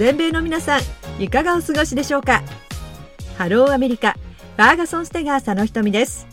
[0.00, 2.42] 全米の皆さんいかがお過ごしでしょうか？
[3.36, 4.12] ハローアメリカ
[4.56, 6.26] ファーガソンステガー佐野ひとみです。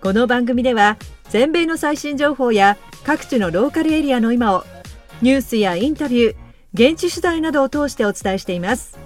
[0.00, 0.96] この番組では
[1.30, 4.62] 全米の最新情報や各地のローカルエリアの今を
[5.20, 6.36] ニュースやインタビュー
[6.92, 8.96] 現地取材などを通してお伝えしています。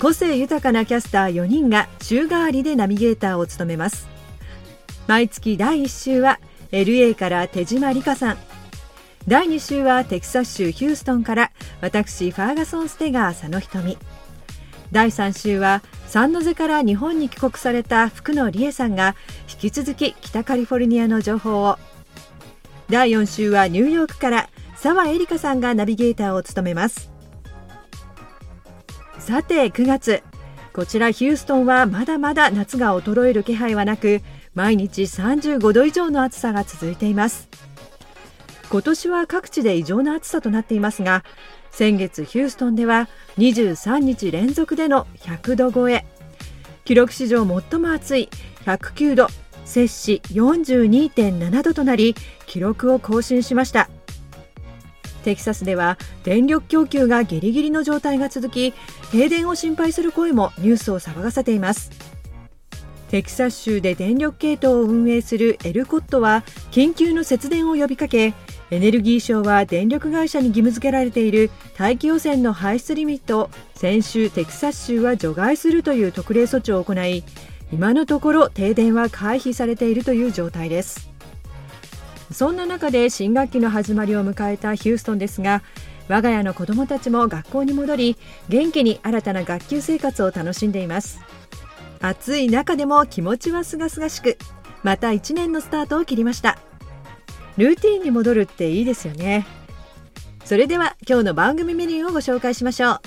[0.00, 4.08] 個性豊かなキャスター4人が週替わりでナビゲーターを務めます。
[5.06, 6.40] 毎月第1週は
[6.72, 8.38] LA から手島理香さん
[9.28, 13.96] 第2週はテキサス州ヒューストンから私ファーガソン・ステガー佐野瞳。
[14.90, 19.14] 第3週はサンノゼから日本に帰国された福野理恵さんが
[19.48, 21.78] 引き続き北カリフォルニアの情報を。
[22.90, 27.12] 第4週はニューヨークから澤エリカさんがナビゲーターを務めます。
[29.20, 30.22] さて9月。
[30.72, 34.22] こちらヒューストンはまだまだ夏が衰える気配はなく
[34.54, 37.48] 毎日35度以上の暑さが続いています。
[38.72, 41.24] 今年は各地で異常な暑さとなっていますが
[41.70, 46.06] 先月ヒューストンでは23日連続での100度超え。
[46.86, 48.30] 記録史上最も暑い
[48.64, 49.26] 109度
[49.66, 52.14] 摂氏42.7度となり
[52.46, 53.90] 記録を更新しました。
[55.22, 58.72] テキサスでは電力供給がギリギリの状態が続き
[59.10, 61.90] 停電を心配する声もニュースを騒がせています。
[63.10, 68.32] テキサス州で電力系統を運営するエルコットは緊急の節電を呼びかけ
[68.72, 77.22] エネルギー省は電力会社に義務付けられている大気汚染の排出リミットを先週テキサス州は除外するという特例措置を行い
[77.70, 81.10] 今のところ停電は回避されているという状態です。
[82.32, 85.62] そんな中で新学期の始まりを迎えたヒューストンですが
[86.08, 88.16] 我が家の子どもたちも学校に戻り
[88.48, 91.20] 元気に新たな学級生活を楽しんでいます。
[92.00, 94.38] 暑い中でも気持ちはすがすがしく
[94.82, 96.56] また1年のスタートを切りました。
[97.56, 99.46] ルーティンに戻るっていいですよね。
[100.44, 103.00] それでは今日の番組メニューをご紹介しましょう。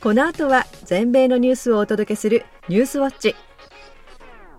[0.00, 3.36] この後は全米のニュースをお届けするニュースウォッチ。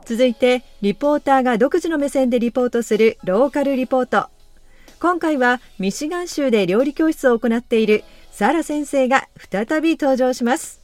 [0.05, 4.29] 続いてリポーターが独自の目線でリポートするローカルリポート。
[4.99, 10.81] 今回はミシガン州で料理教室を行っているサラ先生が再び登場します。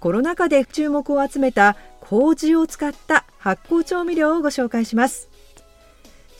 [0.00, 5.31] コロナ禍で注目を集めた麹を使った発酵調味料をご紹介します。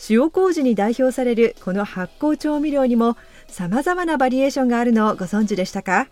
[0.09, 6.09] 塩麹に代表されるこの発酵調味料にも様々なバリエーションがあるのをご存知でしたか？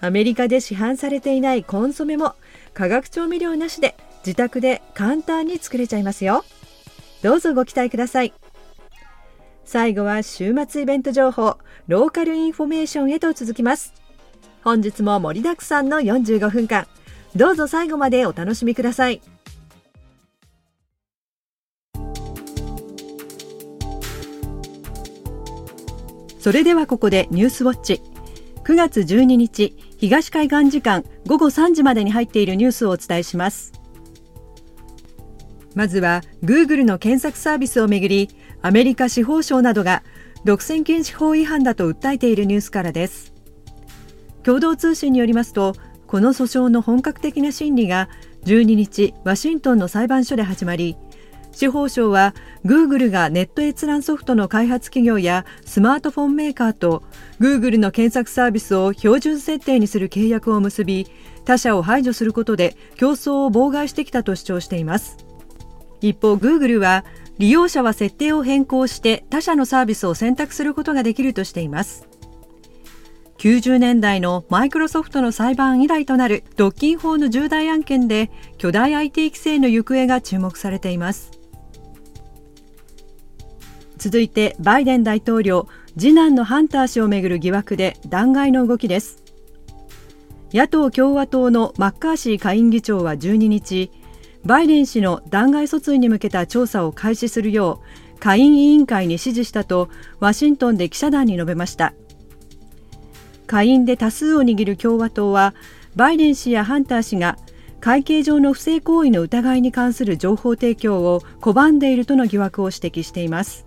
[0.00, 2.34] アメリカで市販されていないコンソメも
[2.74, 6.44] 化学調味料なしで自宅で簡単に作れちゃいますよ。
[7.22, 8.32] どうぞご期待ください。
[9.64, 11.58] 最後は週末イベント情報
[11.88, 13.94] ローカルインフォメーションへと続きます。
[14.62, 16.86] 本日も盛りだくさんの45分間。
[17.34, 19.20] どうぞ最後までお楽しみください。
[26.46, 28.00] それではここでニュースウォッチ。
[28.62, 33.72] 9月12日東海岸時間午後3時までに入っているニュースをお伝えします。
[35.74, 38.30] まずは Google の検索サービスをめぐり
[38.62, 40.04] アメリカ司法省などが
[40.44, 43.32] 独占禁止法違反だと訴えているニュースからです。
[44.44, 45.74] 共同通信によりますと
[46.06, 48.08] この訴訟の本格的な審理が
[48.44, 50.96] 12日ワシントンの裁判所で始まり
[51.56, 52.34] 司法省は
[52.66, 57.02] Google がネット閲覧ソフトの開発企業やスマートフォンメーカーと
[57.40, 61.06] Google の検索サービスを標準設定にする契約を結び
[61.46, 65.16] 他社を排除することで競争を妨害してきたと主張しています。
[66.02, 67.06] 一方 Google は
[67.38, 72.06] 利用者は設定を変更して他社のサービスを選択することができるとしています。
[73.38, 81.35] 90年代のマイクロソフトの裁判以来となる独禁法の重大案件で巨大 IT 規制の行方が注目されています。
[84.06, 85.66] 続いてバイデン大統領
[85.98, 89.24] 次男のハンター氏をめぐる疑惑で弾劾の動きです。
[90.52, 93.90] 野党共和党のマッカーシー下院議長は12日
[94.44, 97.82] バイデン氏の弾劾訴追に向けた調査を開始するよ
[98.14, 99.88] う下院委員会に指示したと
[100.20, 101.92] ワシントンで記者団に述べました。
[103.48, 105.52] 下院で多数を握る共和党は
[105.96, 107.38] バイデン氏やハンター氏が
[107.80, 113.66] 会計上の不正行為の疑いに関する情報提供を拒んでいるとの疑惑を指摘しています。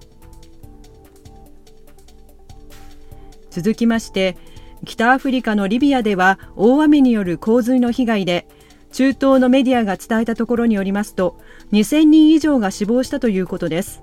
[3.60, 4.38] 続きまして
[4.86, 8.48] 北アフリカのリビアでは大雨による洪水の被害で
[8.94, 11.38] 中東のメディアが伝えたところによりますと
[11.74, 14.02] 2000人以上が死亡したということです。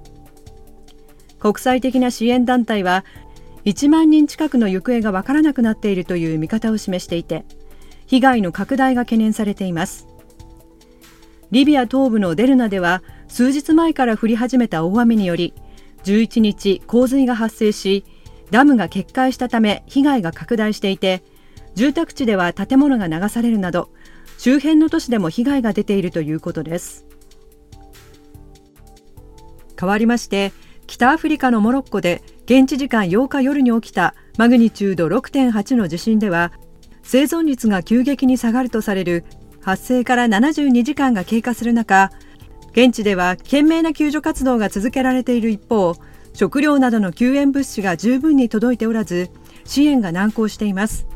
[1.38, 3.04] 国際的な支援団体は
[3.64, 7.46] 1万人近くの行方がわからなくなっているという見方を示していて
[8.06, 10.06] 被害の拡大が懸念されています。
[11.50, 15.54] リビア東部のデルナでは数日前から降り始めた大雨により
[16.04, 18.04] 11日洪水が発生し
[18.50, 21.22] ダムが決壊したため被害が拡大していて
[21.74, 23.90] 住宅地では建物が流されるなど
[24.38, 27.06] 周辺の都市でも被害が出ているということです。
[29.78, 30.52] 変わりまして
[30.86, 36.52] 北アフリカのモロッコで現地時間8日夜に起きたマグニチュード6.8の地震では
[37.02, 39.24] 生存率が急激に下がるとされる
[39.60, 42.10] 発生から72時間が経過する中
[42.72, 45.94] 現地では懸命な救助活動が続けられている一方
[46.36, 49.30] 食料などの救援物資が十分に届いておらず
[49.64, 51.06] 支援が難航しています。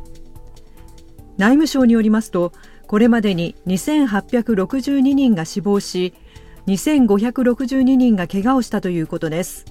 [1.36, 2.54] 内務省によりますと
[2.86, 6.14] これまでに2862人が死亡し
[6.68, 9.66] 2562人が怪我をしたということです。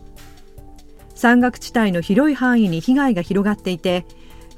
[1.16, 4.06] 山岳地帯の広い範囲に被害が広がっていて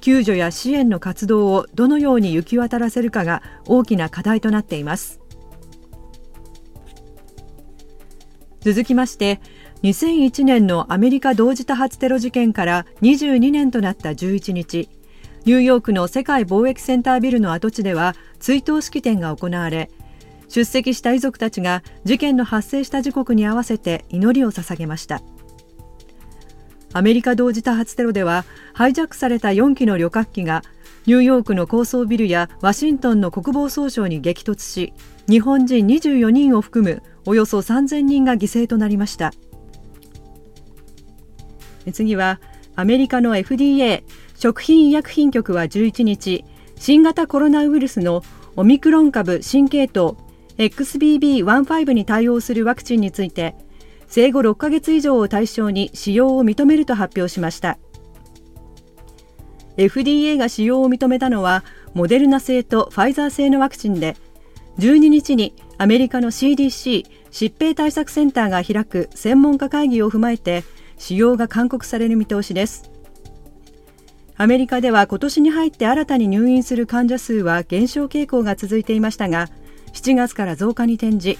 [0.01, 5.21] 救助や支援の活動をどのように行き渡らせるかが大きな課題となっています。
[8.59, 9.39] 続きまして
[9.83, 14.89] 2001年のアメリカ同時多発テロ事件から22年となった11日
[15.45, 19.89] ニューヨークの世界貿易センタービルの跡地では追悼式典が行われ
[20.49, 25.21] 出席した遺族たちが事件の発生した時刻に合わせて祈りを捧げました。
[26.93, 28.43] アメリカ同時多発テロでは
[28.73, 30.61] ハイジャックされた4機の旅客機が
[31.05, 34.93] ニューヨークの高層ビルやワシントンの国防総省に激突し
[35.29, 39.31] 日本人24人を含むおよそ3000人が犠牲となりました。
[41.91, 42.39] 次は
[42.75, 44.03] アメリカの FDA
[44.35, 46.45] 食品医薬品局は11日
[46.75, 48.23] 新型コロナウイルスの
[48.55, 50.17] オミクロン株新系統
[50.57, 53.55] XBB.1.5 に対応するワクチンについて
[54.07, 57.77] 生後6ヶ月以上を対象に使用を認めると発表しました。
[59.77, 61.63] FDA が使用を認めたのは
[61.93, 64.17] モデルナ製とファイザー製のワクチンで
[64.79, 70.63] 12日にアメリカの CDC 疾病対策センターが開く専門家会議を踏まえて
[71.01, 72.91] 使用が勧告される見通しです。
[74.37, 79.49] アメリカでは今年に入って新たに入院する患者数は減少傾向が続いていましたが
[79.93, 81.37] 7月から増加に転じ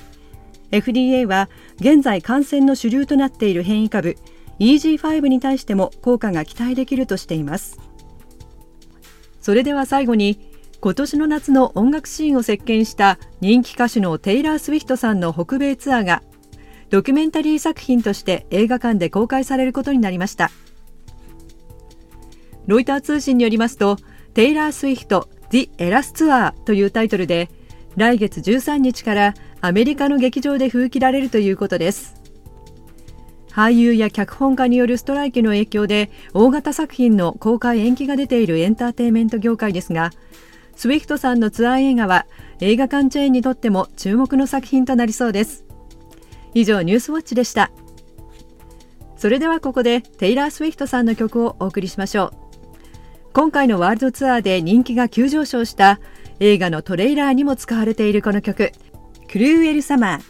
[0.72, 1.50] FDA は
[1.80, 4.18] 現在感染の主流となっている変異株
[4.60, 7.80] EG5 に対しても効果が期待できるとしています。
[9.42, 10.40] それでは最後に
[10.80, 16.24] 今年の夏の音楽シーンを席巻した人気歌手のテイラー・スウィフトさんの北米ツアーが
[16.92, 20.52] ドキュメンタリー作品として映画館で公開されることになりました。
[22.68, 23.96] ロイター通信によりますと
[24.34, 27.50] テイラー・スウィフト・ The Eras Tour というタイトルで
[27.96, 32.22] 来月13日からアメリカの劇場で封切られるということです。
[33.52, 40.12] 俳優や脚本家によるストライキの影響で大型作品の公開延期が出ているエンターテインメント業界ですが
[40.76, 42.28] スウィフトさんのツアー映画は
[42.60, 45.71] 映画館チェーンにとっても注目の作品となりそうです。
[46.54, 47.72] 以上ニュースウォッチでした。
[49.18, 52.32] それではここでテイラー・スウィフトさんの曲をお送りしましょう。
[53.34, 56.00] 今回のワールドツアーで人気が急上昇した
[56.40, 58.72] 映画のトレーラーにも使われているこの曲。
[59.32, 60.22] クルーエル・サマー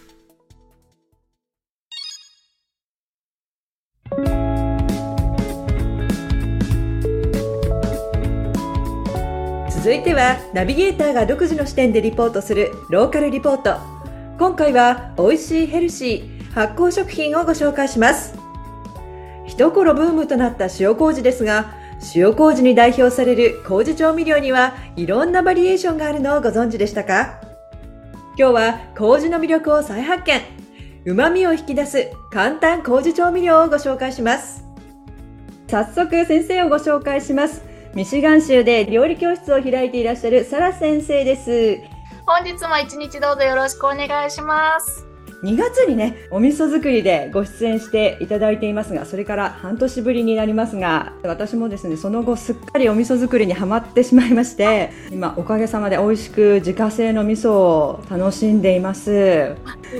[9.69, 14.00] 続いてはナビゲーターが独自の視点でリポートするローカルリポート。
[14.41, 18.33] 今回は美味しいヘルシー発酵食品をご紹介します。
[19.45, 21.75] 一頃ブームとなった塩麹ですが
[22.15, 27.39] 塩麹に代表される麹調味料にはいろんなバリエーションがあるのをご存知でしたか？
[28.35, 30.41] 今日は麹の魅力を再発見。
[31.05, 34.65] 旨味を引き出す簡単麹調味料をご紹介します。
[35.67, 37.61] 早速先生をご紹介します。
[37.93, 41.77] ミシガン州で料理教室を開いていらっしゃるサラ先生です。
[42.33, 45.05] 本日も一日どうぞよろしくお願いします
[45.43, 59.55] 2月にね、お味噌作りでご出演していただいていますが、それから半年ぶりになりますが、私もですね、その後すっかりお味噌作りにはまってしまいまして、今おかげさまで美味しく自家製の味噌を楽しんでいます。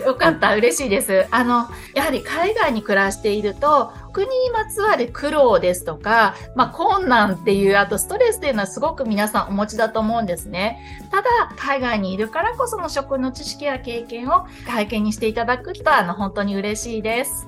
[0.06, 1.26] よかった、嬉しいです。
[1.32, 10.80] あの、やはり海外に暮らしていると、国にまつわる苦労ですとか、まあ、困難っていう、あとストレスっていうのはすごく皆さんお持ちだと思うんですね。
[11.12, 17.48] ただ、海外にいるからこその食の知識や経験を体験にしていただくと、あの、本当に嬉しいです。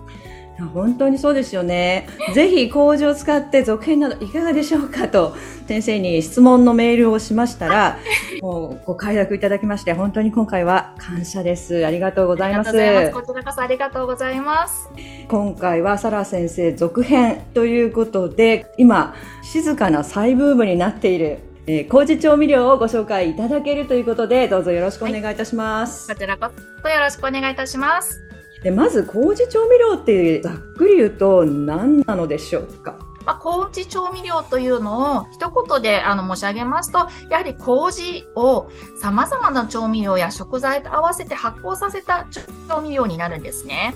[0.73, 2.07] 本当にそうですよね。
[2.33, 5.35] ぜひ麹を使って続編などいかがでしょうかと
[5.67, 7.97] 先生に質問のメールをしましたら、
[8.41, 11.85] もうご快諾いただきまして本当に今回は感謝です。
[11.85, 12.71] ありがとうございます。
[12.71, 14.89] こちらこそありがとうございます。
[15.27, 26.09] 今回はサラ先生続編ということで、今静かな再ブームになっているえー、麹調味料をご紹介いただけるということで、どうぞよろしくお願いいたします。
[26.09, 26.51] はい、こちらこ
[26.83, 28.32] そよろしくお願いいたします。
[28.63, 32.95] でまず麹調味料ってざっくり言うと何なのでしょうか？
[33.25, 42.27] まあ、麹調味料というのを一言であの申し上げますと、やはり麹を様々な調味料や食材と合わせて発酵させた
[42.67, 43.95] 調味料になるんですね。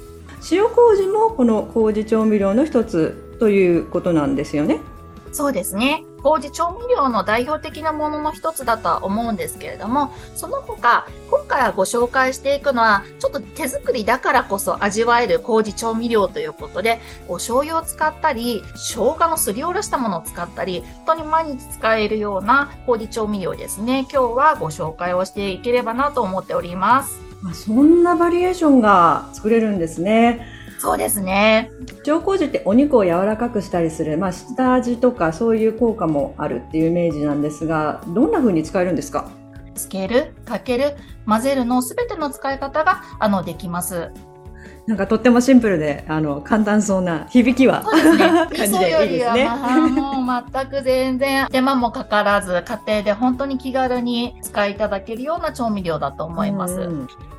[0.49, 4.79] 塩麹もこの麹調味料の一つということなんですよね。
[5.33, 6.05] そうですね。
[6.23, 24.07] 麹調味料の代表的なものの一つだとは思うんですけれども、その他、今回はご紹介していくのは、ちょっと手作りだからこそ味わえる麹調味料ということで、お醤油を使ったり、生姜のすりおろしたものを使ったり、本当に毎日使えるような麹調味料ですね。
[24.11, 27.19] 今日はご紹介をしていければなと思っております。
[27.53, 30.56] そんなバリエーションが作れるんですね。
[30.79, 31.71] そうですね。
[32.05, 39.29] 塩麹ってお肉を柔らかくしたりする、まあ、下味とかそういう効果もあるっていうイメージなんですが、どんな風に使えるんですか？
[39.75, 40.95] つける、かける、
[41.27, 44.11] 混ぜるのすべての使い方が、あの、できます。
[44.87, 49.49] なんかとってもシンプルで、あの、簡単そうな響きは、ね、感じでいいですね。
[49.91, 56.89] もう全く全然手間もかからず、家庭で本当に気軽に使いいただけるような調味料だと思います。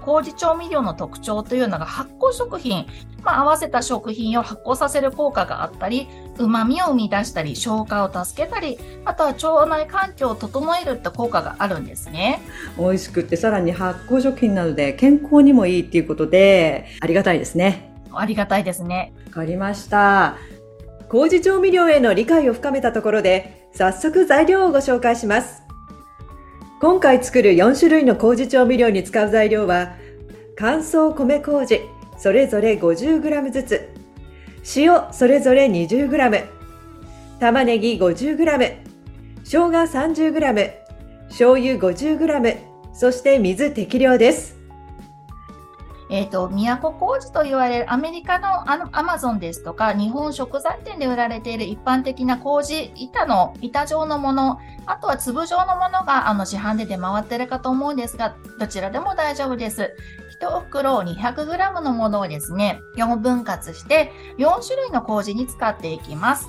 [0.02, 2.86] 麹調味料の特徴というのが発酵食品、
[3.22, 12.40] まあ、合わせた食品を発酵させる効果があったり、旨味を生み出したり、消化を助けたり、あとは腸内環境を整えるって効果があるんですね。
[12.78, 17.94] 美味しくってさらに発酵食品なので健康にもいいっていうことで、ありがたいですね。
[18.12, 19.14] ありがたいですね。
[19.28, 20.36] わかりました。
[21.08, 25.62] 麹調味料への理解を深めたところで、早速材料をご紹介します。
[26.80, 29.94] 今回作る4種類の麹調味料に使う材料は、
[30.56, 31.80] 乾燥米麹、
[32.18, 33.88] それぞれ 50g ずつ、
[34.76, 36.46] 塩それぞれ 20g、
[37.40, 38.76] 玉ねぎ 50g、
[39.44, 40.72] 生姜 30g、
[41.28, 42.58] 醤油 50g、
[42.92, 44.57] そして水適量です。
[46.10, 59.94] えっ、ー、と、都麹と言われるアメリカのあのアマゾンですとか、日本食材店で売られている一般的な麹、板の、板状のもの、あとは粒状のものがあの市販で出回ってるかと思うんですが、どちらでも大丈夫です。
[60.40, 66.48] 1袋 200g のものをですね、4分割して4種類の麹に使っていきます。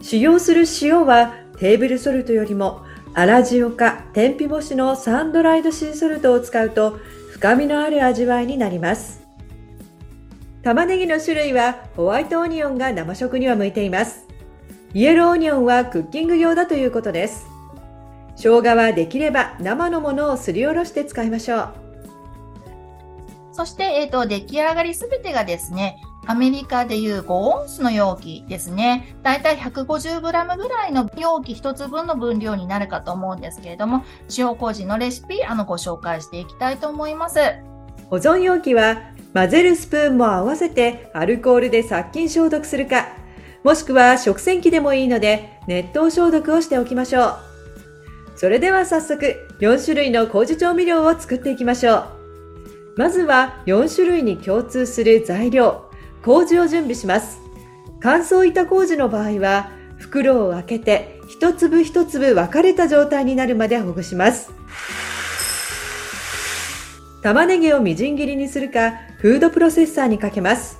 [0.00, 2.82] 使用する塩はテーブルソルトよりも
[3.14, 6.98] 粗塩か天日干しのサンドライドシーソルトを使うと
[7.34, 9.20] 深みのある味わいになります。
[10.62, 14.28] 玉ねぎの種類はホワイトオニオンが生食には向いています。
[14.94, 17.46] イエローオニオンはクッキング用だということです。
[18.36, 21.74] 生姜はできれば生のものをすりおろして使いましょう。
[23.50, 29.16] そして、えっ、ー、と、出来上がりすべてがですね、アメリカでいう5オンスの容器ですね。
[29.22, 34.04] だいたい 150g ぐらいの容器1つ分の分量になるかと思うんですけれども、
[34.36, 37.38] 塩麹のレシピ、あの、ご紹介していきたいと思います。
[38.10, 39.02] 保存容器は、
[39.34, 43.08] 混ぜるスプーンも合わせてアルコールで殺菌消毒するか、
[43.64, 47.36] もしくは食洗機でもいいので、熱湯消毒をしておきましょう。
[48.36, 52.04] それでは早速、4種類の麹調味料を作っていきましょう。
[52.96, 55.90] まずは4種類に共通する材料、
[56.24, 57.38] 麹を準備します。
[58.00, 64.50] 乾燥板麹の場合は、袋を開けて一粒一粒分かれた状態になるまでほぐします。
[67.22, 70.78] 玉ねぎをみじん切りにするか、フードプロセッサーにかけます。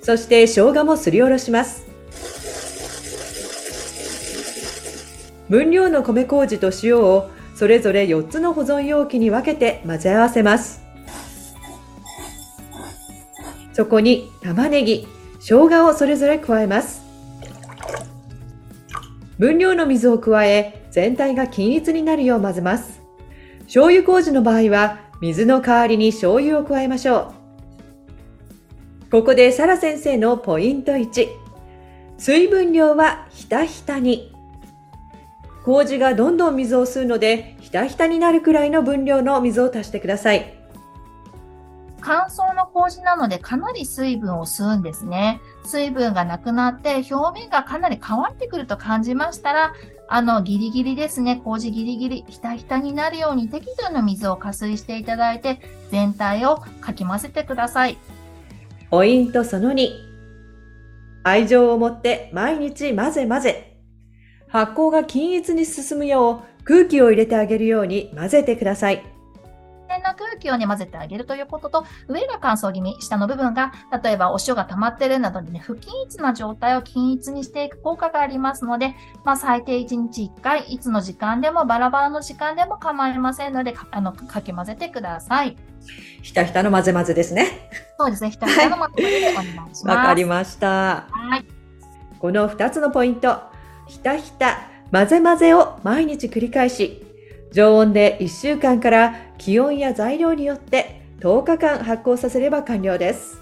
[0.00, 1.84] そして生姜もすりおろします。
[5.48, 7.28] 分量の米麹と塩を
[7.60, 10.80] それぞれ4つの保存容器に分けて混ぜ合わせます。
[13.74, 15.06] そこに玉ねぎ、
[15.40, 17.02] 生姜をそれぞれ加えます。
[19.38, 23.02] 分量の水を加え、全体が均一になるよう混ぜます。
[23.64, 27.34] 醤油麹の場合は、水の代わりに醤油を加えましょ
[29.06, 29.10] う。
[29.10, 31.28] ここでサラ先生のポイント1。
[32.16, 34.32] 水分量はひたひたに。
[35.64, 40.56] 麹がどんどん水を吸うので、ひたひたになるくらいの分量の水を足してください。
[42.00, 45.40] 乾燥の麹なのでかなり水分を吸うんですね。
[45.64, 49.74] 水分がなくなって表面がかなり乾ってくると感じましたら、
[50.08, 51.40] あの、ギリギリですね。
[51.44, 57.96] 麹ギリギリ、ひたひたになるように適度な水を加水していただいて、全体をかき混ぜてください。
[58.90, 59.88] ポイントその2。
[61.22, 63.69] 愛情を持って毎日混ぜ混ぜ。
[64.50, 69.02] 発酵が均一に進むよう空気を入れてあげるように混ぜてください。
[69.90, 85.56] で鮮な空気をね、混ぜてあげるということと、上が乾燥気味、下の部分が、例えばお塩が溜まってるなどにね、不均一な状態を均一にしていく効果がありますので、まあ、最低1日1回、いつの時間でもバラバラの時間でも構いませんので、あの、かき混ぜてください。
[86.22, 87.70] ひたひたの混ぜ混ぜですね。
[87.98, 88.30] そうですね。
[88.30, 89.86] ひたひたの混ぜ混ぜでお願いします。
[89.88, 91.06] わ、かりました。
[91.10, 91.44] はい。
[92.18, 93.49] この2つのポイント、
[93.90, 97.04] ひたひた、混ぜ混ぜを毎日繰り返し、
[97.52, 103.39] 常温で1週間から気温や材料によって10日間発酵させれば完了です。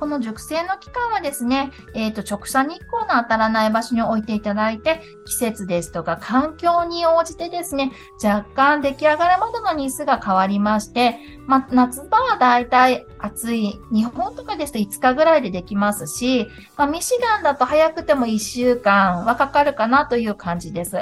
[0.00, 7.92] この熟成の期間はですね、え、ー、と、直射日光の当たらない場所に置いていただいて、季節ですとか環境に応じてですね、
[8.24, 20.96] 若干出来上がるまでの日数が変わりまして、ま夏場はだいたい暑い、日本とかですと5日ぐらいでできますし、まあ、ミシガンだと早くても1週間はかかるかなという感じです。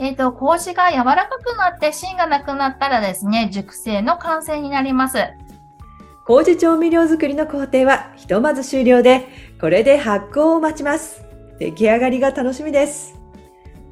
[0.00, 5.18] えっ、ー、と、麹が柔らかくなって芯がなくなったらですね、熟成の完成になります。
[6.30, 9.26] 麹調味料作りの工程はひとまず終了で、
[9.60, 11.24] これで発酵を待ちます。
[11.58, 13.20] 出来上がりが楽しみです。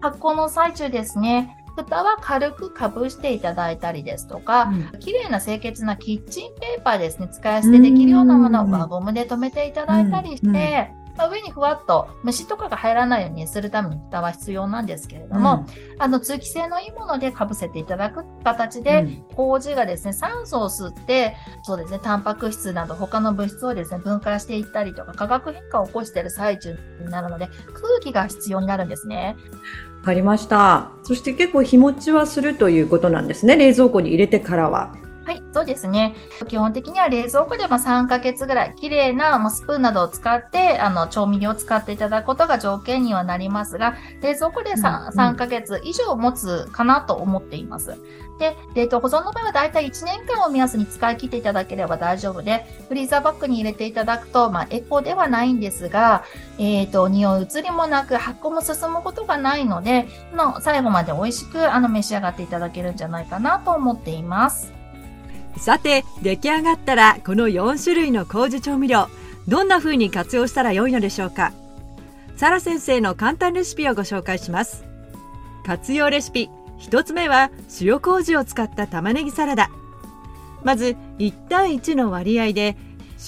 [0.00, 29.37] 発酵の最中ですね、蓋は軽くかぶしていただいたりですとか、うん、綺麗な清潔なキッチンペーパーですね、使い捨てできるようなものを輪ゴムで留めていただいたりして、まあ、上にふわっと虫とかが入らないようにするために蓋は必要なんですけれども、うん、あの通気性のいいものでかぶせていただく形で、うん、麹がですね酸素を吸ってそうですねタンパク質など他の物質をですね分解していったりとか化学変化を起こしている最中になるので空気が必要になるんですね。
[29.98, 30.92] わかりました。
[31.02, 33.56] そして結構日持ちはするということなんですね。
[33.56, 34.94] 冷蔵庫に入れてからは。
[35.28, 36.14] はい、そうですね。
[36.49, 47.99] 基本的には冷蔵庫でも3ヶ月ぐらい、綺麗なスプーンなどを使って、あの、調味料を使っていただくことが条件にはなりますが、冷蔵庫で 3,、うん、3ヶ月以上持つかなと思っています。
[48.38, 56.25] で、冷凍保存の場合はだいたい1年間を目安に使い切っていただければ大丈夫で、フリーザーバッグに入れていただくと、まあ、エコではないんですが、
[56.56, 64.77] えっ、ー、と、匂い移りもなく、発酵も進むことがないので、の最後まで美味しく、あの、召し上がっていただけるんじゃないかなと思っています。
[65.56, 69.08] さて出来上がったらこの4種類の麹調味料
[69.48, 71.52] どんな風に活用したら良いのでしょうか？
[72.37, 74.84] サラ先生の簡単レシピをご紹介します。
[75.64, 79.70] 活用レシピ1つ目は塩麹を使った玉ねぎサラダ。
[80.62, 82.76] まず1対1の割合で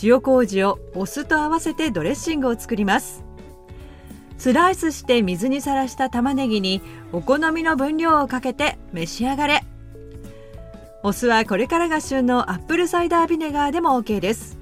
[0.03, 3.25] 塩麹をお酢と合わせてドレッシングを作ります。
[4.39, 6.81] スライスして水にさらした玉ねぎに
[7.13, 9.65] お好みの分量をかけて召し上がれ。
[11.03, 14.59] お酢はこれからが旬のアップルサイダービネガーでも OK です。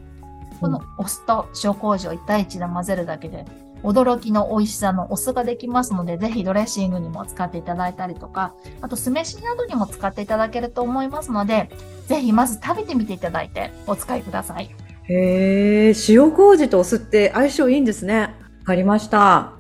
[0.61, 3.45] このお酢と塩麹を1対1で混ぜるだけで、
[3.83, 11.71] 驚きの美味しさのお酢ができますので、ぜひドレッシングにも使っていただいたりとか、あと酢飯などにも使っていただけると思いますので、
[12.07, 14.71] ぜひまず食べてみていただいてお使いください。
[15.09, 18.21] へえ、塩麹とお酢って相性いいんですね。
[18.21, 18.29] わ
[18.65, 19.55] かりました。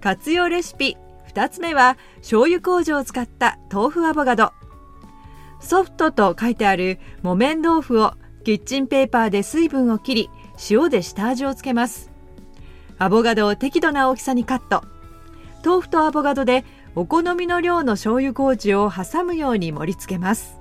[0.00, 0.96] 活用レシピ
[1.34, 4.52] 2つ目は醤油麹を使った豆腐アボカド。
[5.66, 10.30] ソフトと書いてある木綿豆腐をキッチンペーパーで水分を切り
[10.70, 12.12] 塩で下味をつけます。
[12.98, 14.84] アボカドを適度な大きさにカット。
[15.64, 20.60] 豆腐とアボカドでお好みの量の醤油麹を挟むように盛り付けます。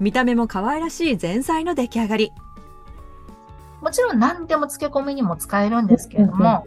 [0.00, 2.32] 見た目も可愛らしい前菜の出来上がり。
[3.82, 6.64] もちろん何でも漬け込みにも使えるんですけれども、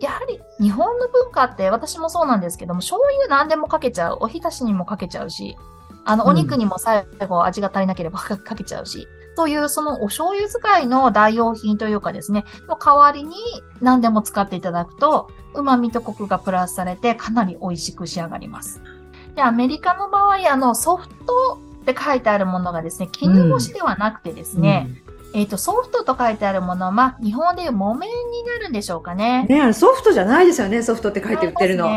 [0.00, 5.56] やはり日本の文化って私もそうなんですけども、醤油何でもかけちゃう、おひたしにもかけちゃうし、
[6.04, 13.36] あの、お肉にも最後味が足りなければかけちゃうし、というそのお醤油使いの代用品というかですね、の代わりに
[13.80, 18.80] 何でも使っていただくと、旨味とコクがプラスされてかなり美味しく仕上がります。
[19.34, 24.88] で、アメリカの場合、あの、ソフトって書いてあるものがですね、絹ごしではなくてですね、
[25.32, 29.46] うん、えっ、ー、と、ソフトと書いてあるものは、まあ、日本でいう木綿になるんでしょうかね。
[29.48, 31.88] ねソフトじゃないですよね、ソフトって書いて売ってるの。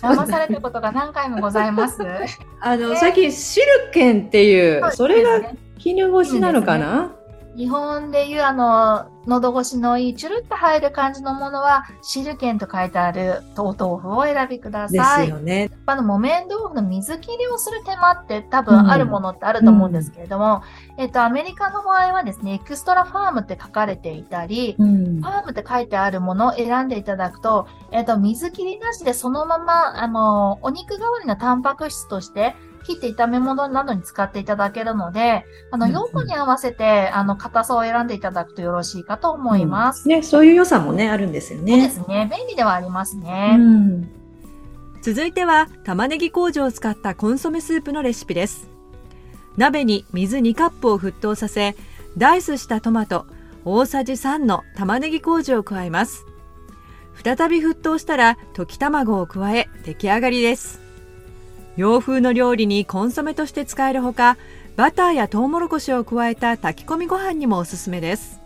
[0.00, 2.02] 騙されたことが何回もございます。
[2.60, 7.14] あの、最近 silken っていう、それが絹ごしなのかな、
[7.56, 15.26] 日本でいうあの、喉越しのいい、チュルッと入る感じのものは、 silken と書いてあるお豆腐を選びください。
[15.26, 15.70] ですよね。
[15.86, 20.62] あの、木綿豆腐の水切りをする手間って多分あるものってあると思うんですけれども、
[20.98, 32.54] うん、えっと、アメリカの場合はですね、 extra firm って書かれていたり、うん、ファームって書いてあるものを選んでいただくと、えっと、水切りなしでそのまま、あの、お肉代わりのタンパク質として、
[32.86, 40.04] 切って炒め物などに使っていただけるので、あの、用途に合わせて、あの、硬さを選んでいただくとよろしいかと思います。
[40.04, 41.90] うん、ね、そういう良さもね、あるんですよね。
[41.90, 42.30] そうですね。
[42.30, 43.56] 便利ではありますね。
[43.58, 44.08] うん、
[45.02, 48.76] 続いては、玉ねぎ工場を使ったコンソメスープのレシピです。
[49.56, 51.76] 鍋に水2カップを沸騰させ
[52.16, 53.26] ダイスしたトマト
[53.64, 56.26] 大さじ3の玉ねぎ麹を加えます
[57.24, 60.85] 再び沸騰したら溶き卵を加え出来上がりです
[61.76, 64.36] 洋風の料理にコンソメとして使えるほか
[64.76, 68.40] バターやトウモロコシを加えた炊き込みご飯にもおすすめです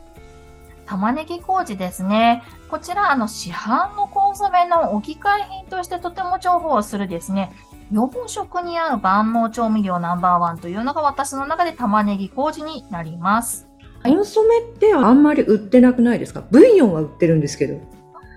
[0.86, 2.42] 玉ねぎ麹ですね。
[2.68, 7.52] こちら、あの、市販のコンソメの置き換え品としてとても重宝するですね、
[7.92, 13.68] 予防食に合う万能調味料ナンバーワンというのが私の中で玉ねぎ麹になります。
[14.02, 16.42] コンソメってあんまり売ってなくないですか？
[16.50, 17.74] ブイヨンは売ってるんですけど。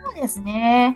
[0.06, 0.95] そうですね。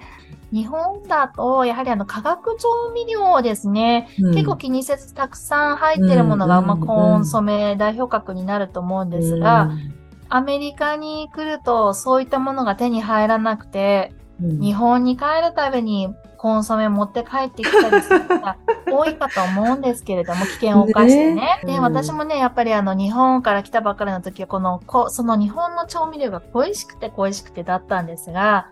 [0.51, 9.93] 日本だと、やはりあの化学調味料ですね、うん、結構気にせずたくさん入ってるものが、まあ、コンソメ代表格になると思うんですが、うん、
[10.29, 18.57] アメリカに来るとそういったものが手に入らなくて、うん、日本に帰るたびにコンソメ持って帰ってきたりする方
[18.89, 21.59] 多いかと思うんですけれども、危険を冒してね。
[21.65, 28.67] で、私もね、やっぱりあの、日本から来たばっかりの時は、この、こその日本の調味料が恋しくて恋しくてだったんですが、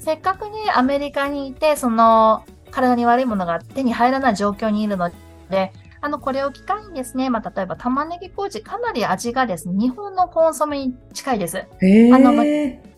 [0.00, 5.10] せっかくね、アメリカにいて、その、体に悪いものが手に入らない状況にいるの
[5.50, 11.58] で、あの、これを機会にですね、まあ、例えば玉ねぎ麹、かなり味がですね、日本のコンソメに近いです。
[11.58, 12.32] あの、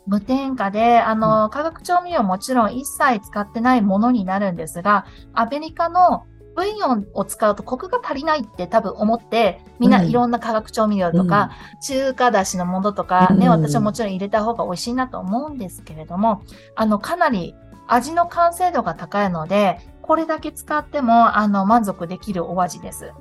[0.06, 16.42] 無添加で、あの、化学調味料もちろん一切使ってないものになるんですが、アメリカのブイヨンを使うとコクが足りないって多分思って、みんないろんな化学調味料とか、うん、中華だしのものとかね、うん、私はもちろん入れた方が美味しいなと思うんですけれども、
[16.76, 17.54] あの、かなり
[17.88, 23.12] 味の完成度が高いので、これだけ使っても、あの、満足できるお味です。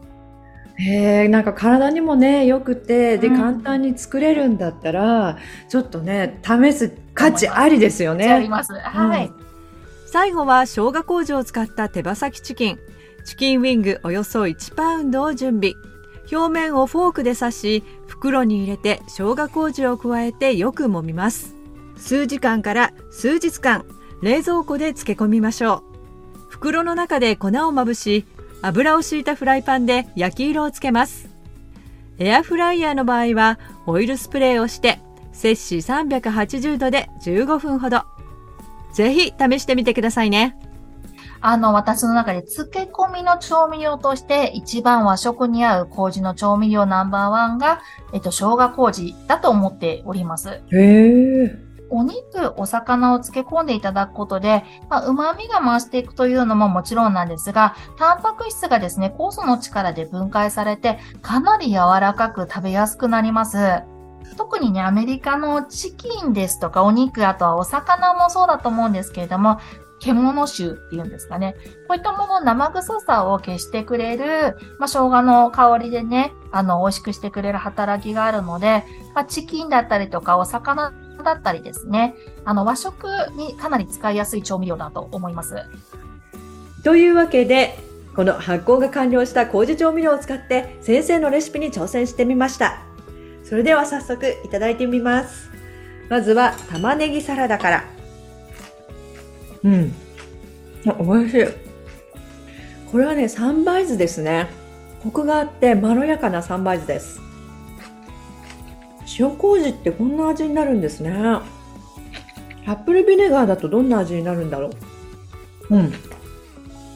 [0.78, 5.38] へえ、なんか体にもね、良くて、で、簡単に作れるんだったら、
[5.70, 8.32] ちょっとね、試す価値ありですよね。
[8.32, 8.74] あります。
[8.74, 9.32] はい。
[10.08, 12.80] 最後は生姜麹を使った手羽先チキン。
[13.26, 15.74] チキンウィングおよそ1パウンドを準備。
[16.32, 21.56] 表面をフォークで刺し、袋に入れて生姜麹を加えてよく揉みます。
[21.98, 23.86] 数時間から数日間、
[24.22, 25.84] 冷蔵庫で漬け込みましょ
[26.38, 26.40] う。
[26.50, 28.26] 袋の中で粉をまぶし、
[28.62, 31.30] 油を敷いたフライパンで焼き色をつけます。
[32.20, 35.00] エアフライヤーの場合はオイルスプレーをして
[35.34, 38.04] 摂氏380度で15分ほど。
[38.94, 40.56] ぜひ試してみてくださいね。
[41.42, 47.82] あの、私の中で漬け込みの調味料として一番和食に合う麹の調味料ナンバーワンが、
[48.14, 50.62] えっと、生姜麹だと思っております。
[50.72, 51.72] へー。
[51.92, 63.58] お肉、お魚を漬け込んでいただくことで、まあ、旨味が増していくというのももちろんなんですが、タンパク質がですね、酵素の力で分解されて、かなり柔らかく食べやすくなります。
[64.38, 69.60] 特にね、アメリカのチキンですとかお肉、あとはお魚もそうだと思うんですけれども、
[70.02, 71.56] 獣臭っていうんですかね。
[71.88, 78.84] こういったもの生臭さを消してくれる、まあ、生姜の香りでね、あの、美味しくしてくれる働きがあるので、
[79.14, 80.92] まあ、チキンだったりとかお魚
[81.24, 85.56] だったりですね、あの和食にかなり使いやすい調味料だと思います。
[86.84, 87.78] というわけで、
[88.16, 92.80] この発酵が完了した麹調味料を使って先生のレシピに挑戦してみました。
[93.44, 95.50] それでは早速いただいてみます。
[96.10, 98.01] まずは玉ねぎサラダから。
[99.64, 99.94] うん。
[100.84, 101.46] 美味しい。
[102.92, 104.48] これはね、三杯酢ですね。
[105.04, 107.20] コクがあってまろやかな三杯酢です。
[109.20, 111.12] 塩麹ってこんな味になるんですね。
[112.66, 114.70] アップルビネガーだとどんな味になるんだろ
[115.70, 115.76] う。
[115.76, 115.94] うん。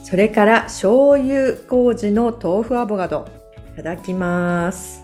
[0.04, 3.28] それから醤油麹の豆腐アボカド。
[3.74, 5.04] いただきます。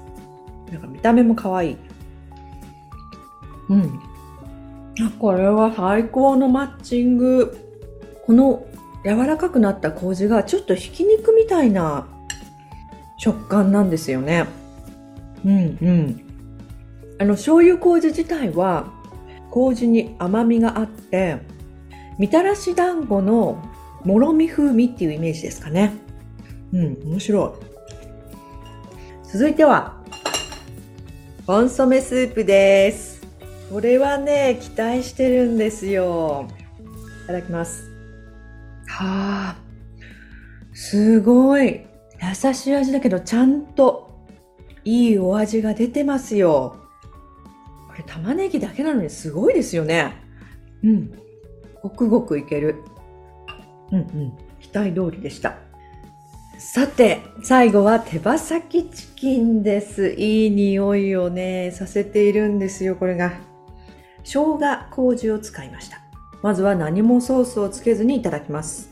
[0.71, 1.78] なんか見た目も可愛い。
[3.69, 4.00] うん。
[5.19, 7.58] これは最高のマッチング。
[8.25, 8.65] この
[9.04, 12.08] 柔らかくなった麹がちょっとひき肉みたいな
[13.17, 14.47] 食感なんですよね。
[15.45, 16.21] うんうん。
[17.19, 18.91] あの、醤油麹自体は、
[19.49, 21.39] 麹に甘みがあって、
[22.17, 23.63] みたらし団子の
[24.04, 25.93] もろみ風味っていうイメージですかね。
[26.73, 27.56] うん、面白
[29.23, 29.27] い。
[29.27, 30.01] 続いては、
[31.45, 33.11] コンソメスープです。
[33.71, 36.45] これはね、期待してるんですよ。
[37.23, 37.89] いただきます。
[38.86, 39.57] はあ、
[40.73, 41.86] すごい。
[42.21, 44.25] 優しい味だけど、ちゃんと
[44.84, 46.75] いいお味が出てますよ。
[47.88, 50.15] これ玉ねぎだけなのにすごいですよね。
[50.84, 51.13] うん。
[51.81, 52.75] ごくごくいける。
[53.93, 54.34] うんうん。
[54.60, 55.55] 期待通りでした。
[56.60, 60.10] さて、最後は手羽先チキンです。
[60.10, 63.49] いい匂いをね、させているんですよ、これが。
[64.23, 65.99] 生姜麹を使いました。
[66.41, 68.91] まずは何もソースをつけずにいただきます。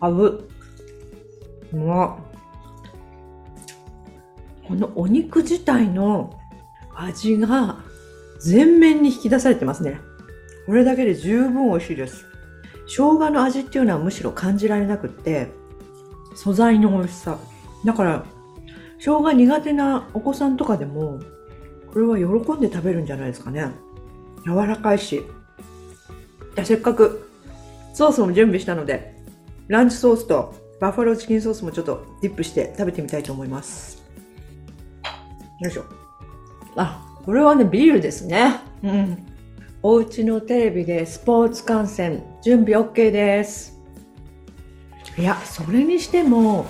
[0.00, 0.48] あぶ。
[1.72, 2.18] うま
[4.68, 6.38] ここのお肉自体の
[6.94, 7.80] 味が
[8.40, 10.00] 全面に引き出されてますね。
[10.66, 12.24] これだけで十分美味しいです。
[12.86, 15.48] 生姜の味っていうのはむしろ感じられなくって、
[16.36, 17.38] 素材の美味しさ。
[17.84, 18.24] だから、
[18.98, 21.18] 生姜苦手なお子さんとかでも、
[21.92, 23.72] これは喜んで食べるんじゃないですかね。
[24.46, 25.22] 柔らかいし。
[26.56, 27.30] じゃせっかく
[27.94, 29.14] ソースも準備したので、
[29.68, 34.02] ランチソースとバッファローチキンソースもちょっとディップして食べてみたいと思います。
[35.60, 35.84] よいしょ。
[36.76, 38.60] あ、これはね、ビールですね。
[38.82, 39.26] うん。
[39.82, 43.78] お家のテレビでスポーツ観戦、準備 OK です。
[45.18, 46.66] いや、それにしても、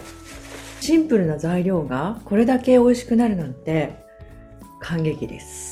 [0.81, 3.95] シンプルな材料がこれだけ美味しくなるなんて
[4.81, 5.70] 感激です。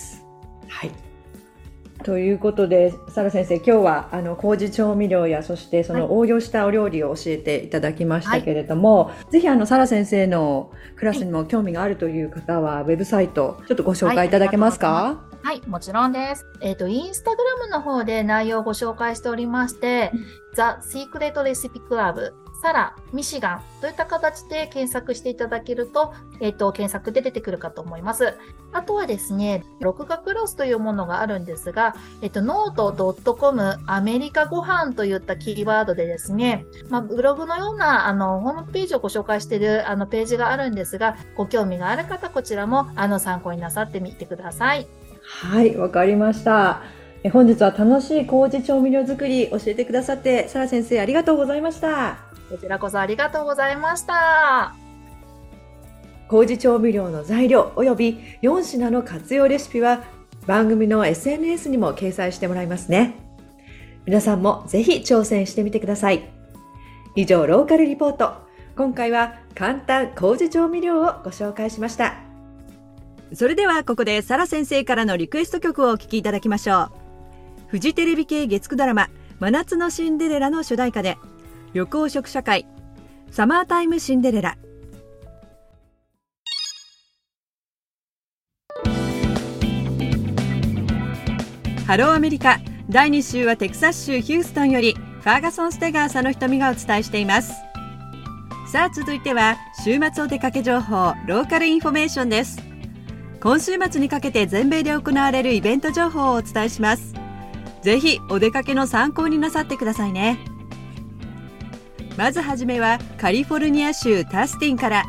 [2.11, 2.18] はい。
[2.18, 16.47] ということで、サラ先生、今日はあの麹調味料やそしてその応用したお料理を教えていただきましたけれども、はい、ぜひあのサラ先生のクラスにも興味があるという方は、ウェブサイトちょっとご紹介いただけますか、はい、もちろんです。
[16.61, 20.12] えっ、ー、と、インスタグラムの方で内容をご紹介しておりまして、
[20.55, 28.35] ザ・シークレット・レシピ・クラブサラ、ミシガンといった形で検索していただけると、えっ、ー、と、検索で出てくるかと思います。
[28.73, 44.87] あとはですね、録画クロスというものがあるんですが、えっ、ー、と、 note.com アメリカご飯といったキーワードでですね、まあ、ブログのような、あの、ホームページをご紹介している、あの、ページがあるんですが、ご興味がある方、こちらも、あの、参考になさってみてください。
[45.23, 46.83] はい、わかりました。
[47.33, 52.28] 本日は楽しい麹調味料作り教えてくださって、サラ先生ありがとうございました。
[52.48, 54.74] こちらこそありがとうございました。
[56.28, 60.04] 麹調味料の材料及び4品の活用レシピは
[60.46, 63.14] 番組の SNS にも掲載してもらいますね。
[64.06, 66.28] 皆さんもぜひ挑戦してみてください。
[67.16, 68.46] 以上、ローカルリポート。
[68.76, 72.14] 今回は簡単麹調味料をご紹介しました。
[73.34, 76.90] それではここでサラ先生からのリクエスト曲をお聴きいただきましょう。
[77.68, 79.08] フジテレビ系月9ドラマ
[79.40, 81.18] 真夏のシンデレラの主題歌で
[81.74, 82.66] 緑黄色社会。
[83.31, 84.57] サマータイムシンデレラ。
[91.87, 92.59] ハローアメリカ。
[92.88, 97.52] 第2週はテキサス州ヒューストンよりファーガソン・ステガーさんの瞳がお伝えしています。
[98.72, 101.12] さあ続いては週末お出かけ情報。
[101.26, 102.62] ローカルインフォメーションです。
[103.40, 107.12] 今週末にかけて全米で行われるイベント情報をお伝えします。
[107.83, 110.38] ぜひお出かけの参考になさってくださいね。
[112.18, 115.04] まずはじめはカリフォルニア州タスティンから。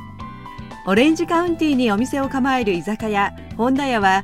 [0.86, 4.24] オレンジカウンティにお店を構える居酒屋ホンダ屋は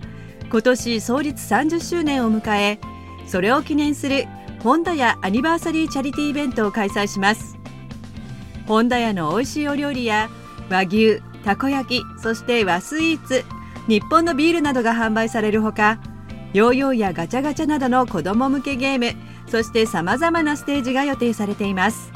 [0.51, 2.79] 今年創立30周年を迎え
[3.27, 4.25] それを記念する
[4.63, 7.57] ホンダ屋アニバーサリーチャリティーイベントを開催します。
[8.67, 10.29] ホンダ屋の美味しいお料理や
[10.69, 13.43] 和牛たこ焼きそして和スイーツ
[13.87, 15.99] 日本のビールなどが販売されるほか
[16.53, 22.14] ヨーヨーやガチャガチャなどの子ども向けゲームそしてさまざまなステージが予定されています。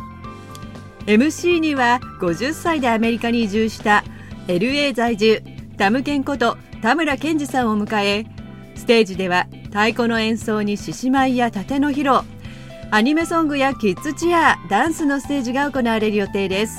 [1.09, 4.03] MC には50歳でアメリカに移住した
[4.45, 5.41] LA 在住
[5.75, 8.27] タムケンこと田村健二さんを迎え
[8.75, 12.39] ステージでは太鼓の演奏に獅子舞や盾の披露
[12.91, 16.77] アニメソングやキッズチアダンスのステージが行われる予定です。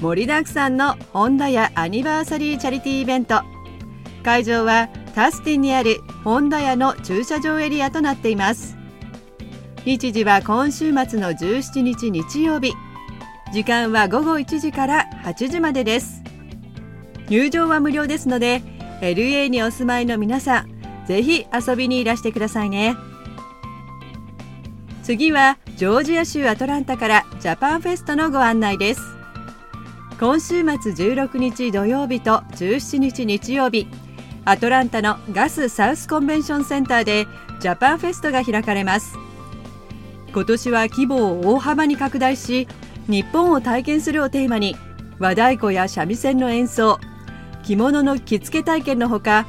[0.00, 3.40] 盛りだくさんのホンダやアニバーサリーチャリティーイベント。
[4.22, 8.76] 会場はタスティンにあるホンダ屋の駐車場エリアとなっています。
[9.86, 12.74] 日時は今週末の17日日曜日。
[13.54, 16.24] 時間は午後1時から8時までです。
[17.28, 18.62] 入場は無料ですので
[19.00, 22.96] LA にお住まいの皆さんぜひ遊びにいらしてくださいね。
[25.04, 29.00] 次はジョージア州アトランタからジャパンフェストのご案内です。
[30.18, 33.86] 今週末16日土曜日と17日日曜日
[34.44, 37.28] アトランタのガスサウスコンベンションセンターで
[37.60, 39.16] ジャパンフェストが開かれます。
[40.32, 42.66] 今年は規模を大幅に拡大し
[43.08, 44.76] 日本を体験するをテーマに
[45.18, 46.98] 和太鼓や三味線の演奏
[47.62, 49.46] 着物の着付け体験のほか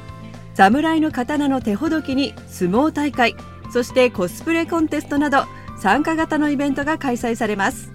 [0.54, 3.34] 侍の刀の手ほどきに相撲大会
[3.70, 5.44] そしてコスプレコンテストなど
[5.78, 7.92] 参加型のイベントが開催されます。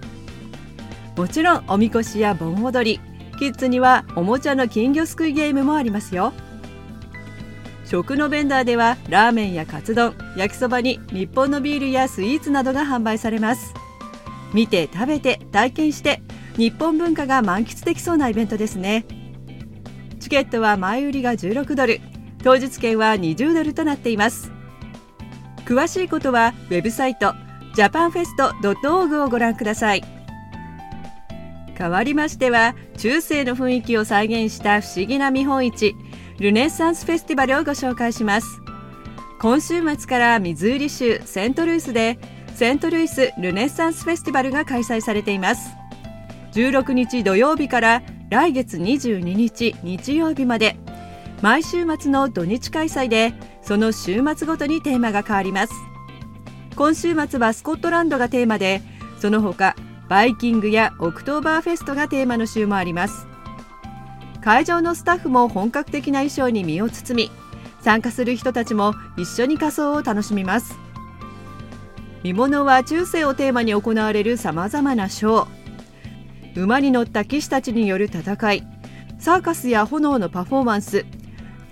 [1.16, 3.00] もちろんおみこしや盆踊り
[3.38, 6.32] キッズにはおもちゃの金魚すくいゲームもありますよ。
[7.84, 13.74] 食のベンダーではラーメンやカツ丼焼きそばに日本のビールやスイーツなどが販売されます。
[14.52, 16.22] 見て食べて体験して
[16.56, 19.04] 日本文化が満喫できそうなイベントですね。
[20.20, 22.00] チケットは前売りが16ドル
[22.42, 24.50] 当日券は20ドルとなっています。
[25.64, 27.34] 詳しいことはウェブサイト
[27.74, 30.02] ジャパンフェスト .org をご覧ください。
[31.76, 35.96] 変わりましては中世の雰囲気を再現した不思議な見本市
[36.38, 38.60] ルネッサンスフェスティバルをご紹介します。
[39.40, 42.18] 今週末からミズーリ州セントルイスで
[42.62, 45.74] セントルイスルネッサンスフェスティバルが開催されています。
[46.52, 50.76] 16日土曜日から来月22日日曜日まで。
[51.40, 55.72] 毎週末の土日開催でその週末ごとにテーマが変わります。
[56.76, 58.80] 今週末はスコットランドがテーマで
[59.18, 59.74] その他
[60.08, 63.26] バイキングやオクトーバーフェストがテーマの週もあります。
[64.40, 67.30] 会場のスタッフも本格的な衣装に身を包み
[67.80, 70.91] 参加する人たちも一緒に仮装を楽しみます。
[72.22, 76.62] 見物は中世をテーマに行われるさまざまなショー。
[76.62, 78.66] 馬に乗った騎士たちによる戦い。
[79.18, 81.04] サーカスや炎のパフォーマンス。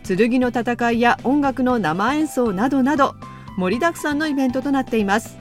[0.05, 3.15] 剣の戦いや音楽の生演奏などなど
[3.57, 5.39] 盛りだくさんのイベントとなっています。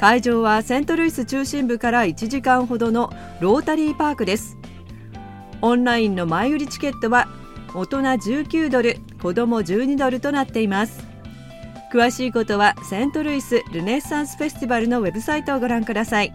[0.00, 4.56] 会場はセントルイス中心部から1時間ほどのロータリーパークです。
[5.62, 7.28] オンラインの前売りチケットは
[7.74, 11.07] 大人19ドル子供12ドルとなっています。
[11.92, 16.32] 詳しいことはセントルイスルネッサンスフェスティバルのウェブサイトをご覧ください。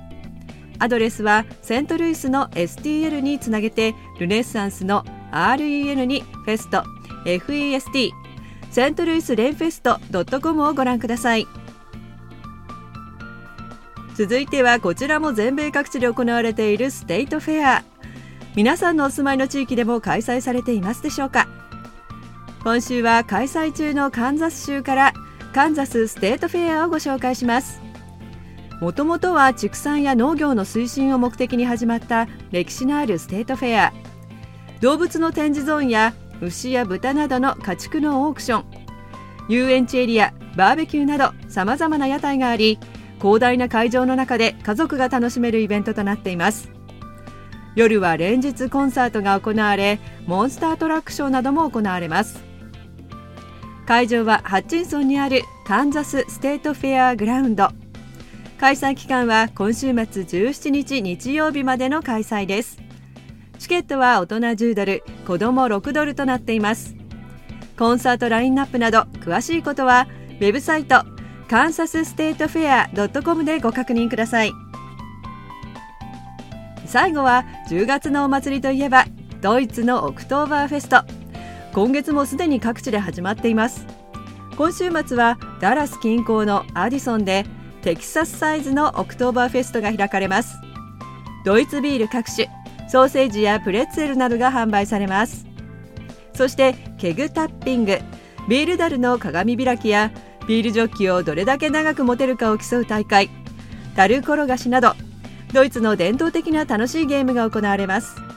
[0.79, 6.83] アドレスはセントルイスの STL につなげてルネッサンスの REN にフェスト
[7.25, 8.09] FEST
[8.71, 9.99] セントルイスレンフェスト
[10.41, 11.47] .com をご覧ください。
[14.15, 17.83] 続いてはこちらも全米各地で行われているステイトフェア。
[18.55, 21.47] 皆さんのお住まいの地域でも開催されていますでしょうか？
[22.63, 25.13] 今週は開催中のカンザス州から
[25.53, 27.79] カンザスステートフェアをご紹介します。
[28.81, 33.93] もともとは畜産や農業の推進を目的に始まった歴史のあるステートフェア。
[34.81, 38.65] 動物の展示ゾーンや牛や豚などの家畜のオークション。
[39.47, 42.79] 遊園地エリアバーベキューなどさまざまな屋台があり
[43.19, 46.71] 広大な会場の中で家族が楽しめるイベントとなっています。
[47.75, 52.52] 夜は連日コンサートが行われモンスタートラックショーなども行われます。
[53.85, 57.69] 会場はハッチンソンにあるカンザスステートフェアグラウンド。
[58.57, 62.77] 開催期間は今週末17日日曜日までの開催です。
[63.59, 66.95] チケットは大人10ドル子供6ドルとなっています。
[67.77, 70.07] コンサートラインナップなど詳しいことは
[70.39, 71.03] ウェブサイト
[71.49, 74.53] カンザスステートフェア .com でご確認ください。
[76.85, 79.05] 最後は10月のお祭りといえば
[79.41, 81.22] ドイツのオクトーバーフェスト。
[81.73, 83.87] 今月もすでに各地で始まっています。
[84.57, 87.45] 今週末はダラス近郊のアディソンで
[87.81, 90.55] テキサスサイズのオクトーバーフェストが開かれます。
[91.43, 92.47] ドイツビール各種
[92.87, 95.47] ソーセージやプレッツェルなどが販売されます。
[96.35, 97.97] そしてケグタッピング
[98.47, 100.11] ビール樽の鏡開きや
[100.47, 103.31] ビールジョッキをどれだけ長く持てるかを競う大会
[103.95, 104.93] タル転がしなど
[105.53, 108.32] ドイツの伝統的な楽しいゲームが行われます。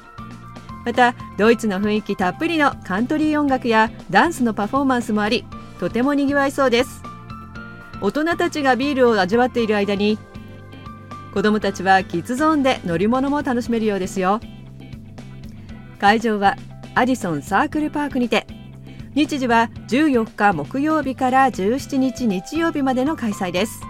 [0.86, 5.44] またドイツの雰囲気たっぷりのカントリー音楽やダンスのパフォーマンスもあり
[5.80, 7.02] とてもにぎわいそうです。
[8.00, 10.16] 大人たちがビールを味わっている間に
[11.34, 14.40] 子どもたちはキッズゾーンで乗り物も楽しめるようですよ。
[15.98, 16.56] 会場は
[16.94, 18.46] アディソンサークルパークにて
[19.14, 23.80] 日時は14日木曜日から17日日曜日までの開催です。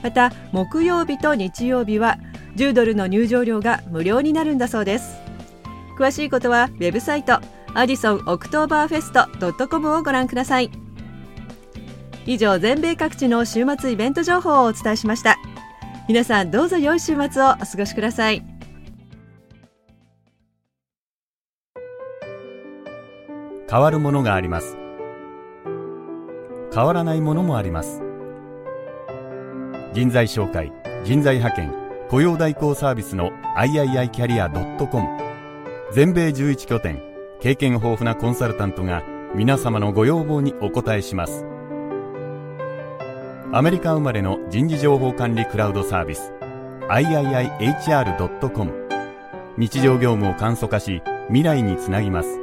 [0.00, 2.18] また木曜日と日曜日は
[2.54, 5.21] 10ドルの入場料が無料になるんだそうです。
[6.02, 7.38] 詳しいことはウェブサイト
[7.74, 10.68] アディソンオクトーバーフェスト .com をご覧ください。
[12.26, 15.36] 以上全米各地の週末イベント情報をお伝えしました。
[16.08, 18.42] 皆さんどうぞ良い週末をお過ごしください。
[23.70, 24.76] 変わるものがあります。
[26.74, 28.02] 変わらないものもあります。
[29.92, 30.72] 人材紹介
[31.04, 31.72] 人材派遣
[32.10, 35.31] 雇用代行サービスの III キャリア .com
[35.94, 37.02] 全米11拠点、
[37.38, 39.02] 経験豊富なコンサルタントが
[39.34, 41.44] 皆様のご要望にお応えします。
[43.52, 46.32] アメリカ生まれの人事情報管理クラウドサービス
[46.88, 48.72] iiihr.com
[49.58, 52.40] 日常業務を簡素化し未来につなぎます。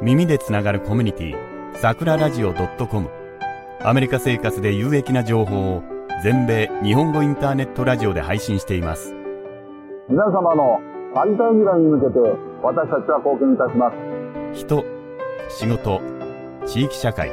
[0.00, 1.36] 耳でつながるコミュニティ
[1.74, 3.10] 桜ラジオ .com
[3.82, 5.82] アメリカ生活で有益な情報を
[6.24, 9.14] 全米日本語インターネットラジオで配信しています。
[10.08, 10.80] 皆様の
[11.12, 12.20] ありたい未来に向けて
[12.62, 13.96] 私たちは貢献いたします。
[14.54, 14.84] 人
[15.48, 16.00] 仕事
[16.66, 17.32] 地域社会。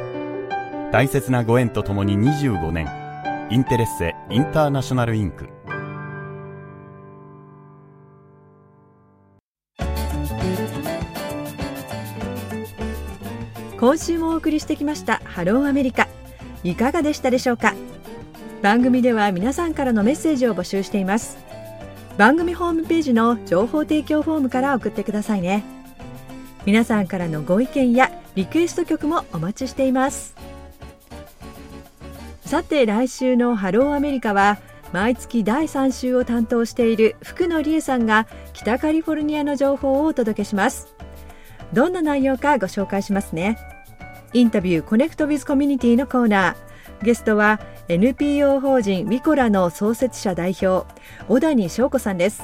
[0.92, 2.88] 大切なご縁とともに25年。
[3.50, 5.48] インテレッセインターナショナルインク。
[13.80, 16.08] 今週もお送りしてきましたハローアメリカ。
[16.64, 17.76] いかがでしたでしょうか？
[18.64, 21.38] 番組では皆さんからのメッセージを募集しています
[22.18, 25.64] 番組ホームページの情報提供フォームから送ってくださいね。
[26.66, 30.36] 皆さんからのご意見やリクエスト曲もお待ちしています。
[32.42, 34.58] さて来週のハローアメリカは
[34.92, 40.88] 毎月第3週を担当している福野理恵さんが北カリフォルニアの情報をお届けします。
[41.72, 43.60] どんな内容かご紹介しますね。
[44.34, 47.06] インタビューコネクトビズコミュニティのコーナー。
[47.06, 47.60] ゲストは
[47.90, 50.86] NPO 法人ウィコラの創設者代表
[51.30, 52.44] 小谷翔子さんです。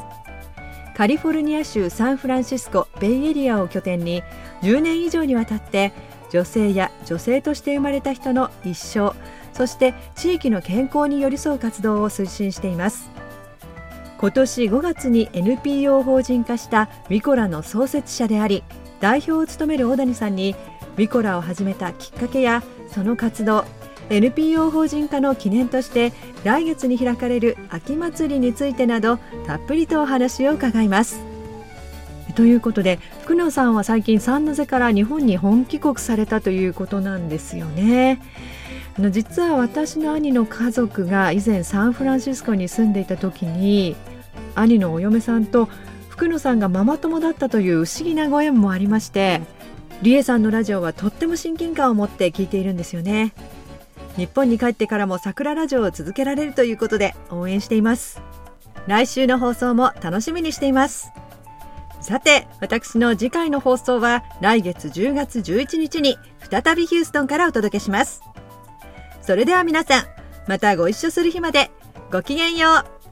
[0.96, 4.24] カリフォルニア州サンフランシスコベイエリアを拠点に
[4.62, 5.92] 10年以上にわたって
[6.32, 9.14] 女性や女性として生まれた人の一生
[9.52, 13.10] そして地域の健康に寄り添う活動を推進しています。
[14.20, 18.64] 今年5月に NPO 法人化したウィコラの創設者であり
[19.02, 20.56] 代表を務める小谷さんに
[20.96, 23.66] ウィコラを始めたきっかけやその活動
[24.10, 31.20] NPO 法人化の記念として来月に開かれる秋祭りについてなどたっぷりとお話を伺います。
[32.36, 38.22] ということで福野さんは最近サンノゼから日本に本帰国されたということなんですよね。
[39.12, 43.96] 実は私の兄の家族が以前サンフランシスコに住んでいた時に
[44.56, 45.68] 兄のお嫁さんと
[46.10, 49.42] 福野さんがママ友だったという不思議なご縁もありまして
[50.04, 53.34] 理恵さんのラジオはとっても親近感を持って聞いているんですよね。
[54.18, 58.22] 日本に帰ってからも桜ラジオを続けられるということで応援しています。
[58.88, 61.12] 来週の放送も楽しみにしています。
[62.02, 66.18] さて私の次回の放送は来月10月11日に
[66.52, 68.22] 再びヒューストンからお届けします。
[69.22, 70.04] それでは皆さん
[70.48, 71.72] またご一緒する日まで
[72.12, 73.03] ごきげんよう。